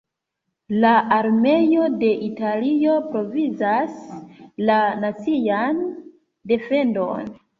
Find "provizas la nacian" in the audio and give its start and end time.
3.11-5.81